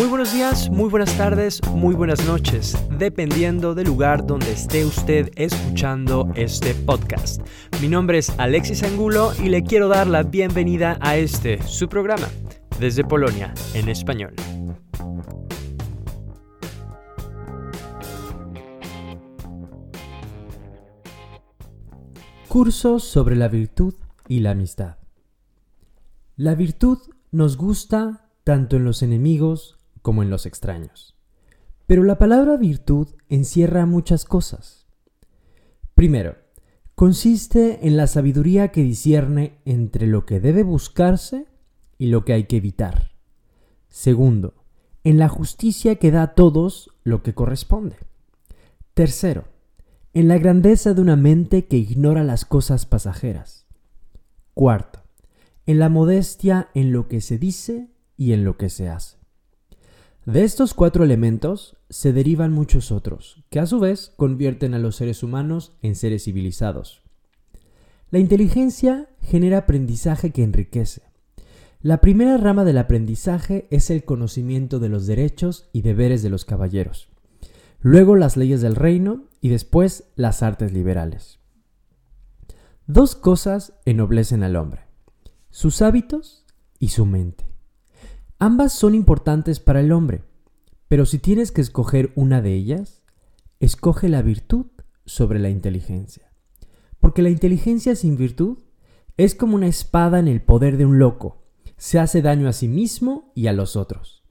Muy 0.00 0.08
buenos 0.08 0.32
días, 0.32 0.70
muy 0.70 0.88
buenas 0.88 1.14
tardes, 1.18 1.60
muy 1.74 1.94
buenas 1.94 2.24
noches, 2.26 2.74
dependiendo 2.96 3.74
del 3.74 3.86
lugar 3.88 4.26
donde 4.26 4.50
esté 4.50 4.86
usted 4.86 5.30
escuchando 5.36 6.32
este 6.36 6.74
podcast. 6.74 7.42
Mi 7.82 7.88
nombre 7.88 8.16
es 8.16 8.30
Alexis 8.38 8.82
Angulo 8.82 9.32
y 9.38 9.50
le 9.50 9.62
quiero 9.62 9.88
dar 9.88 10.06
la 10.06 10.22
bienvenida 10.22 10.96
a 11.02 11.18
este, 11.18 11.62
su 11.64 11.86
programa, 11.90 12.26
desde 12.78 13.04
Polonia, 13.04 13.52
en 13.74 13.90
español. 13.90 14.32
Curso 22.48 23.00
sobre 23.00 23.36
la 23.36 23.48
virtud 23.48 23.92
y 24.28 24.40
la 24.40 24.52
amistad. 24.52 24.96
La 26.36 26.54
virtud 26.54 26.96
nos 27.32 27.58
gusta 27.58 28.30
tanto 28.44 28.76
en 28.76 28.84
los 28.84 29.02
enemigos 29.02 29.76
como 30.02 30.22
en 30.22 30.30
los 30.30 30.46
extraños. 30.46 31.16
Pero 31.86 32.04
la 32.04 32.18
palabra 32.18 32.56
virtud 32.56 33.08
encierra 33.28 33.86
muchas 33.86 34.24
cosas. 34.24 34.86
Primero, 35.94 36.36
consiste 36.94 37.86
en 37.86 37.96
la 37.96 38.06
sabiduría 38.06 38.68
que 38.68 38.82
discierne 38.82 39.58
entre 39.64 40.06
lo 40.06 40.24
que 40.24 40.40
debe 40.40 40.62
buscarse 40.62 41.46
y 41.98 42.06
lo 42.06 42.24
que 42.24 42.32
hay 42.32 42.44
que 42.44 42.56
evitar. 42.56 43.10
Segundo, 43.88 44.54
en 45.04 45.18
la 45.18 45.28
justicia 45.28 45.96
que 45.96 46.10
da 46.10 46.22
a 46.22 46.34
todos 46.34 46.90
lo 47.02 47.22
que 47.22 47.34
corresponde. 47.34 47.96
Tercero, 48.94 49.44
en 50.12 50.28
la 50.28 50.38
grandeza 50.38 50.94
de 50.94 51.00
una 51.00 51.16
mente 51.16 51.66
que 51.66 51.76
ignora 51.76 52.24
las 52.24 52.44
cosas 52.44 52.86
pasajeras. 52.86 53.66
Cuarto, 54.54 55.02
en 55.66 55.78
la 55.78 55.88
modestia 55.88 56.68
en 56.74 56.92
lo 56.92 57.08
que 57.08 57.20
se 57.20 57.38
dice 57.38 57.88
y 58.16 58.32
en 58.32 58.44
lo 58.44 58.56
que 58.56 58.68
se 58.68 58.88
hace. 58.88 59.19
De 60.30 60.44
estos 60.44 60.74
cuatro 60.74 61.02
elementos 61.02 61.76
se 61.88 62.12
derivan 62.12 62.52
muchos 62.52 62.92
otros, 62.92 63.42
que 63.50 63.58
a 63.58 63.66
su 63.66 63.80
vez 63.80 64.12
convierten 64.16 64.74
a 64.74 64.78
los 64.78 64.94
seres 64.94 65.24
humanos 65.24 65.72
en 65.82 65.96
seres 65.96 66.22
civilizados. 66.22 67.02
La 68.12 68.20
inteligencia 68.20 69.08
genera 69.20 69.58
aprendizaje 69.58 70.30
que 70.30 70.44
enriquece. 70.44 71.02
La 71.82 72.00
primera 72.00 72.36
rama 72.36 72.62
del 72.62 72.78
aprendizaje 72.78 73.66
es 73.72 73.90
el 73.90 74.04
conocimiento 74.04 74.78
de 74.78 74.88
los 74.88 75.08
derechos 75.08 75.68
y 75.72 75.82
deberes 75.82 76.22
de 76.22 76.30
los 76.30 76.44
caballeros, 76.44 77.08
luego 77.80 78.14
las 78.14 78.36
leyes 78.36 78.60
del 78.60 78.76
reino 78.76 79.24
y 79.40 79.48
después 79.48 80.12
las 80.14 80.44
artes 80.44 80.72
liberales. 80.72 81.40
Dos 82.86 83.16
cosas 83.16 83.72
ennoblecen 83.84 84.44
al 84.44 84.54
hombre, 84.54 84.82
sus 85.50 85.82
hábitos 85.82 86.44
y 86.78 86.90
su 86.90 87.04
mente. 87.04 87.49
Ambas 88.42 88.72
son 88.72 88.94
importantes 88.94 89.60
para 89.60 89.80
el 89.80 89.92
hombre, 89.92 90.24
pero 90.88 91.04
si 91.04 91.18
tienes 91.18 91.52
que 91.52 91.60
escoger 91.60 92.10
una 92.14 92.40
de 92.40 92.54
ellas, 92.54 93.02
escoge 93.60 94.08
la 94.08 94.22
virtud 94.22 94.64
sobre 95.04 95.38
la 95.38 95.50
inteligencia. 95.50 96.32
Porque 97.00 97.20
la 97.20 97.28
inteligencia 97.28 97.94
sin 97.94 98.16
virtud 98.16 98.60
es 99.18 99.34
como 99.34 99.56
una 99.56 99.66
espada 99.66 100.18
en 100.18 100.26
el 100.26 100.40
poder 100.40 100.78
de 100.78 100.86
un 100.86 100.98
loco, 100.98 101.44
se 101.76 101.98
hace 101.98 102.22
daño 102.22 102.48
a 102.48 102.54
sí 102.54 102.66
mismo 102.66 103.30
y 103.34 103.48
a 103.48 103.52
los 103.52 103.76
otros. 103.76 104.24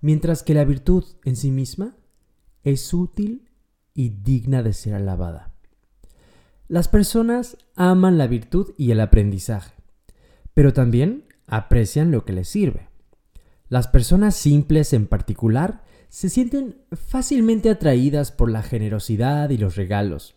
Mientras 0.00 0.42
que 0.42 0.54
la 0.54 0.64
virtud 0.64 1.04
en 1.26 1.36
sí 1.36 1.50
misma 1.50 1.94
es 2.64 2.94
útil 2.94 3.50
y 3.92 4.08
digna 4.08 4.62
de 4.62 4.72
ser 4.72 4.94
alabada. 4.94 5.52
Las 6.68 6.88
personas 6.88 7.58
aman 7.74 8.16
la 8.16 8.28
virtud 8.28 8.72
y 8.78 8.92
el 8.92 9.00
aprendizaje, 9.00 9.74
pero 10.54 10.72
también 10.72 11.26
aprecian 11.46 12.10
lo 12.10 12.24
que 12.24 12.32
les 12.32 12.48
sirve. 12.48 12.95
Las 13.68 13.88
personas 13.88 14.36
simples 14.36 14.92
en 14.92 15.06
particular 15.06 15.82
se 16.08 16.28
sienten 16.28 16.82
fácilmente 16.92 17.68
atraídas 17.68 18.30
por 18.30 18.50
la 18.50 18.62
generosidad 18.62 19.50
y 19.50 19.58
los 19.58 19.76
regalos. 19.76 20.36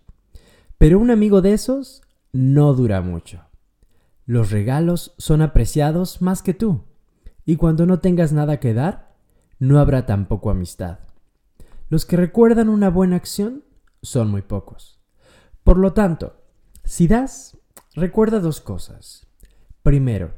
Pero 0.78 1.00
un 1.00 1.12
amigo 1.12 1.42
de 1.42 1.54
esos 1.54 2.02
no 2.32 2.74
dura 2.74 3.02
mucho. 3.02 3.46
Los 4.26 4.52
regalos 4.52 5.14
son 5.18 5.42
apreciados 5.42 6.22
más 6.22 6.42
que 6.42 6.54
tú, 6.54 6.84
y 7.46 7.56
cuando 7.56 7.86
no 7.86 8.00
tengas 8.00 8.32
nada 8.32 8.60
que 8.60 8.74
dar, 8.74 9.16
no 9.60 9.80
habrá 9.80 10.06
tampoco 10.06 10.50
amistad. 10.50 11.00
Los 11.90 12.06
que 12.06 12.16
recuerdan 12.16 12.70
una 12.70 12.90
buena 12.90 13.16
acción 13.16 13.64
son 14.02 14.30
muy 14.30 14.42
pocos. 14.42 15.00
Por 15.64 15.78
lo 15.78 15.94
tanto, 15.94 16.44
si 16.84 17.08
das, 17.08 17.58
recuerda 17.96 18.40
dos 18.40 18.62
cosas. 18.62 19.28
Primero, 19.84 20.34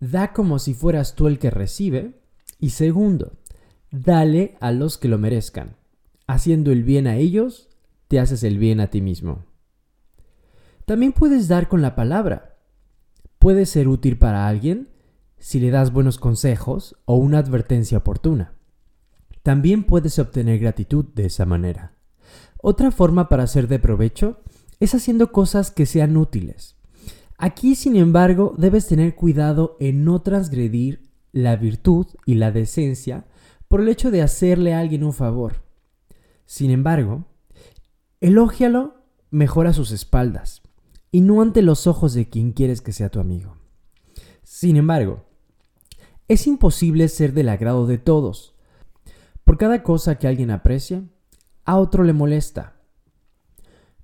da 0.00 0.32
como 0.32 0.58
si 0.58 0.74
fueras 0.74 1.14
tú 1.14 1.28
el 1.28 1.38
que 1.38 1.50
recibe, 1.50 2.20
y 2.58 2.70
segundo, 2.70 3.32
dale 3.90 4.56
a 4.60 4.72
los 4.72 4.98
que 4.98 5.08
lo 5.08 5.18
merezcan. 5.18 5.76
Haciendo 6.26 6.72
el 6.72 6.82
bien 6.82 7.06
a 7.06 7.16
ellos, 7.16 7.68
te 8.08 8.18
haces 8.18 8.42
el 8.42 8.58
bien 8.58 8.80
a 8.80 8.88
ti 8.88 9.00
mismo. 9.00 9.44
También 10.84 11.12
puedes 11.12 11.48
dar 11.48 11.68
con 11.68 11.82
la 11.82 11.94
palabra. 11.94 12.58
Puede 13.38 13.66
ser 13.66 13.88
útil 13.88 14.18
para 14.18 14.48
alguien 14.48 14.88
si 15.38 15.60
le 15.60 15.70
das 15.70 15.92
buenos 15.92 16.18
consejos 16.18 16.96
o 17.04 17.16
una 17.16 17.38
advertencia 17.38 17.98
oportuna. 17.98 18.54
También 19.42 19.84
puedes 19.84 20.18
obtener 20.18 20.58
gratitud 20.58 21.04
de 21.14 21.26
esa 21.26 21.44
manera. 21.44 21.92
Otra 22.60 22.90
forma 22.90 23.28
para 23.28 23.46
ser 23.46 23.68
de 23.68 23.78
provecho 23.78 24.40
es 24.80 24.94
haciendo 24.94 25.30
cosas 25.30 25.70
que 25.70 25.86
sean 25.86 26.16
útiles. 26.16 26.76
Aquí, 27.38 27.74
sin 27.74 27.96
embargo, 27.96 28.54
debes 28.56 28.86
tener 28.86 29.14
cuidado 29.14 29.76
en 29.78 30.04
no 30.04 30.22
transgredir 30.22 31.05
la 31.36 31.54
virtud 31.56 32.06
y 32.24 32.36
la 32.36 32.50
decencia 32.50 33.26
por 33.68 33.82
el 33.82 33.88
hecho 33.88 34.10
de 34.10 34.22
hacerle 34.22 34.72
a 34.72 34.80
alguien 34.80 35.04
un 35.04 35.12
favor. 35.12 35.62
Sin 36.46 36.70
embargo, 36.70 37.26
elógialo 38.22 38.94
mejor 39.30 39.66
a 39.66 39.74
sus 39.74 39.90
espaldas 39.90 40.62
y 41.12 41.20
no 41.20 41.42
ante 41.42 41.60
los 41.60 41.86
ojos 41.86 42.14
de 42.14 42.30
quien 42.30 42.52
quieres 42.52 42.80
que 42.80 42.92
sea 42.92 43.10
tu 43.10 43.20
amigo. 43.20 43.54
Sin 44.44 44.76
embargo, 44.76 45.26
es 46.26 46.46
imposible 46.46 47.06
ser 47.08 47.34
del 47.34 47.50
agrado 47.50 47.86
de 47.86 47.98
todos. 47.98 48.54
Por 49.44 49.58
cada 49.58 49.82
cosa 49.82 50.18
que 50.18 50.26
alguien 50.26 50.50
aprecia, 50.50 51.04
a 51.66 51.76
otro 51.76 52.02
le 52.02 52.14
molesta. 52.14 52.76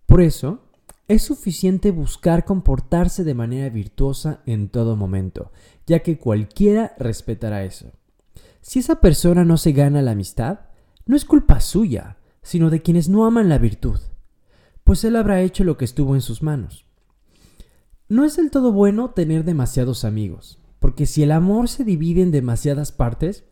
Por 0.04 0.20
eso, 0.20 0.69
es 1.09 1.23
suficiente 1.23 1.91
buscar 1.91 2.45
comportarse 2.45 3.25
de 3.25 3.35
manera 3.35 3.69
virtuosa 3.69 4.43
en 4.47 4.69
todo 4.69 4.97
momento, 4.97 5.53
ya 5.87 6.01
que 6.01 6.19
cualquiera 6.19 6.95
respetará 6.99 7.65
eso. 7.65 7.93
Si 8.61 8.79
esa 8.79 9.01
persona 9.01 9.45
no 9.45 9.57
se 9.57 9.73
gana 9.73 10.03
la 10.03 10.12
amistad, 10.12 10.61
no 11.05 11.17
es 11.17 11.25
culpa 11.25 11.61
suya, 11.61 12.19
sino 12.43 12.71
de 12.71 12.83
quienes 12.83 13.09
no 13.09 13.27
aman 13.27 13.49
la 13.49 13.59
virtud, 13.59 14.01
pues 14.85 15.05
él 15.05 15.17
habrá 15.17 15.41
hecho 15.43 15.65
lo 15.65 15.77
que 15.77 15.85
estuvo 15.85 16.15
en 16.15 16.21
sus 16.21 16.43
manos. 16.43 16.87
No 18.09 18.25
es 18.25 18.37
del 18.37 18.51
todo 18.51 18.73
bueno 18.73 19.11
tener 19.11 19.45
demasiados 19.45 20.05
amigos, 20.05 20.61
porque 20.79 21.07
si 21.07 21.23
el 21.23 21.33
amor 21.33 21.69
se 21.69 21.85
divide 21.85 22.23
en 22.23 22.31
demasiadas 22.31 22.93
partes, 22.93 23.45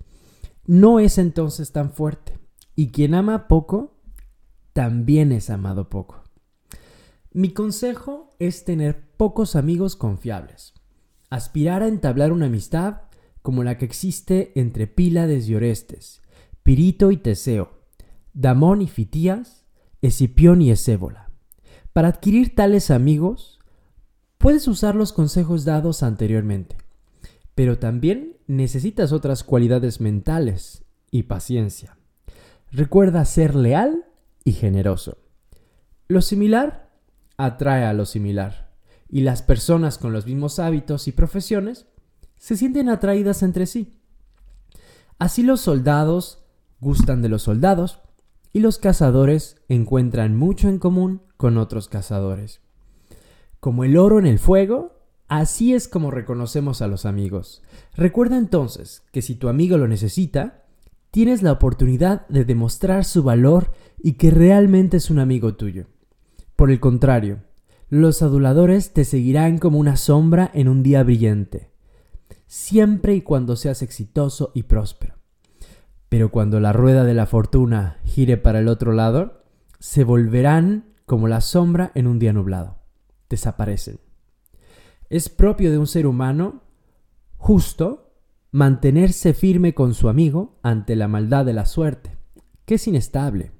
no 0.66 1.00
es 1.00 1.18
entonces 1.18 1.72
tan 1.72 1.92
fuerte, 1.92 2.38
y 2.76 2.90
quien 2.90 3.14
ama 3.14 3.48
poco, 3.48 3.96
también 4.72 5.32
es 5.32 5.50
amado 5.50 5.88
poco. 5.88 6.22
Mi 7.32 7.52
consejo 7.52 8.34
es 8.40 8.64
tener 8.64 9.06
pocos 9.16 9.54
amigos 9.54 9.94
confiables. 9.94 10.74
Aspirar 11.28 11.80
a 11.84 11.86
entablar 11.86 12.32
una 12.32 12.46
amistad 12.46 13.02
como 13.40 13.62
la 13.62 13.78
que 13.78 13.84
existe 13.84 14.50
entre 14.56 14.88
Pílades 14.88 15.48
y 15.48 15.54
Orestes, 15.54 16.22
Pirito 16.64 17.12
y 17.12 17.18
Teseo, 17.18 17.84
Damón 18.32 18.82
y 18.82 18.88
Fitías, 18.88 19.64
Escipión 20.02 20.60
y 20.60 20.72
Esébola. 20.72 21.30
Para 21.92 22.08
adquirir 22.08 22.56
tales 22.56 22.90
amigos, 22.90 23.60
puedes 24.36 24.66
usar 24.66 24.96
los 24.96 25.12
consejos 25.12 25.64
dados 25.64 26.02
anteriormente, 26.02 26.78
pero 27.54 27.78
también 27.78 28.38
necesitas 28.48 29.12
otras 29.12 29.44
cualidades 29.44 30.00
mentales 30.00 30.84
y 31.12 31.24
paciencia. 31.24 31.96
Recuerda 32.72 33.24
ser 33.24 33.54
leal 33.54 34.06
y 34.42 34.52
generoso. 34.52 35.18
Lo 36.08 36.22
similar 36.22 36.89
atrae 37.44 37.84
a 37.84 37.92
lo 37.92 38.06
similar, 38.06 38.72
y 39.08 39.20
las 39.20 39.42
personas 39.42 39.98
con 39.98 40.12
los 40.12 40.26
mismos 40.26 40.58
hábitos 40.58 41.08
y 41.08 41.12
profesiones 41.12 41.86
se 42.36 42.56
sienten 42.56 42.88
atraídas 42.88 43.42
entre 43.42 43.66
sí. 43.66 44.00
Así 45.18 45.42
los 45.42 45.60
soldados 45.60 46.44
gustan 46.80 47.20
de 47.20 47.28
los 47.28 47.42
soldados 47.42 48.00
y 48.52 48.60
los 48.60 48.78
cazadores 48.78 49.60
encuentran 49.68 50.36
mucho 50.36 50.68
en 50.68 50.78
común 50.78 51.22
con 51.36 51.58
otros 51.58 51.88
cazadores. 51.88 52.60
Como 53.60 53.84
el 53.84 53.96
oro 53.96 54.18
en 54.18 54.26
el 54.26 54.38
fuego, 54.38 54.98
así 55.28 55.74
es 55.74 55.88
como 55.88 56.10
reconocemos 56.10 56.80
a 56.80 56.88
los 56.88 57.04
amigos. 57.04 57.62
Recuerda 57.94 58.38
entonces 58.38 59.02
que 59.12 59.22
si 59.22 59.34
tu 59.34 59.48
amigo 59.48 59.76
lo 59.76 59.86
necesita, 59.86 60.64
tienes 61.10 61.42
la 61.42 61.52
oportunidad 61.52 62.26
de 62.28 62.44
demostrar 62.44 63.04
su 63.04 63.22
valor 63.22 63.72
y 64.02 64.14
que 64.14 64.30
realmente 64.30 64.96
es 64.96 65.10
un 65.10 65.18
amigo 65.18 65.54
tuyo. 65.54 65.86
Por 66.60 66.70
el 66.70 66.78
contrario, 66.78 67.38
los 67.88 68.20
aduladores 68.20 68.92
te 68.92 69.06
seguirán 69.06 69.56
como 69.56 69.78
una 69.78 69.96
sombra 69.96 70.50
en 70.52 70.68
un 70.68 70.82
día 70.82 71.02
brillante, 71.02 71.70
siempre 72.46 73.14
y 73.14 73.22
cuando 73.22 73.56
seas 73.56 73.80
exitoso 73.80 74.50
y 74.52 74.64
próspero. 74.64 75.14
Pero 76.10 76.30
cuando 76.30 76.60
la 76.60 76.74
rueda 76.74 77.04
de 77.04 77.14
la 77.14 77.24
fortuna 77.24 77.96
gire 78.04 78.36
para 78.36 78.58
el 78.58 78.68
otro 78.68 78.92
lado, 78.92 79.42
se 79.78 80.04
volverán 80.04 80.92
como 81.06 81.28
la 81.28 81.40
sombra 81.40 81.92
en 81.94 82.06
un 82.06 82.18
día 82.18 82.34
nublado. 82.34 82.76
Desaparecen. 83.30 83.98
Es 85.08 85.30
propio 85.30 85.70
de 85.70 85.78
un 85.78 85.86
ser 85.86 86.06
humano 86.06 86.60
justo 87.38 88.12
mantenerse 88.50 89.32
firme 89.32 89.72
con 89.72 89.94
su 89.94 90.10
amigo 90.10 90.58
ante 90.62 90.94
la 90.94 91.08
maldad 91.08 91.46
de 91.46 91.54
la 91.54 91.64
suerte, 91.64 92.18
que 92.66 92.74
es 92.74 92.86
inestable. 92.86 93.59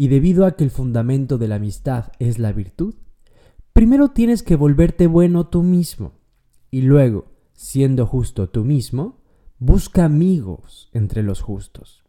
Y 0.00 0.06
debido 0.06 0.46
a 0.46 0.52
que 0.52 0.62
el 0.62 0.70
fundamento 0.70 1.38
de 1.38 1.48
la 1.48 1.56
amistad 1.56 2.12
es 2.20 2.38
la 2.38 2.52
virtud, 2.52 2.94
primero 3.72 4.10
tienes 4.12 4.44
que 4.44 4.54
volverte 4.54 5.08
bueno 5.08 5.48
tú 5.48 5.64
mismo 5.64 6.12
y 6.70 6.82
luego, 6.82 7.32
siendo 7.52 8.06
justo 8.06 8.48
tú 8.48 8.62
mismo, 8.62 9.18
busca 9.58 10.04
amigos 10.04 10.88
entre 10.92 11.24
los 11.24 11.40
justos. 11.40 12.04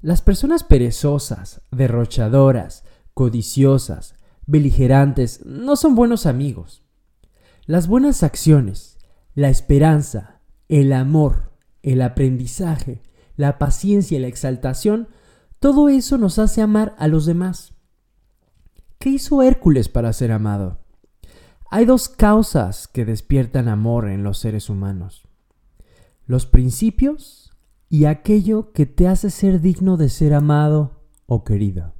Las 0.00 0.22
personas 0.22 0.62
perezosas, 0.62 1.62
derrochadoras, 1.72 2.84
codiciosas, 3.12 4.14
beligerantes, 4.46 5.44
no 5.44 5.74
son 5.74 5.96
buenos 5.96 6.26
amigos. 6.26 6.84
Las 7.66 7.88
buenas 7.88 8.22
acciones, 8.22 8.98
la 9.34 9.48
esperanza, 9.48 10.42
el 10.68 10.92
amor, 10.92 11.54
el 11.82 12.02
aprendizaje, 12.02 13.02
la 13.34 13.58
paciencia 13.58 14.16
y 14.16 14.20
la 14.20 14.28
exaltación, 14.28 15.08
todo 15.60 15.90
eso 15.90 16.16
nos 16.16 16.38
hace 16.38 16.62
amar 16.62 16.94
a 16.98 17.06
los 17.06 17.26
demás. 17.26 17.74
¿Qué 18.98 19.10
hizo 19.10 19.42
Hércules 19.42 19.88
para 19.88 20.12
ser 20.12 20.32
amado? 20.32 20.78
Hay 21.70 21.84
dos 21.84 22.08
causas 22.08 22.88
que 22.88 23.04
despiertan 23.04 23.68
amor 23.68 24.08
en 24.08 24.24
los 24.24 24.38
seres 24.38 24.70
humanos. 24.70 25.28
Los 26.26 26.46
principios 26.46 27.52
y 27.90 28.06
aquello 28.06 28.72
que 28.72 28.86
te 28.86 29.06
hace 29.06 29.30
ser 29.30 29.60
digno 29.60 29.96
de 29.96 30.08
ser 30.08 30.32
amado 30.34 31.04
o 31.26 31.44
querido. 31.44 31.94